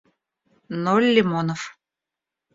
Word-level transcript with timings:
ноль 0.85 1.07
лимонов 1.15 1.61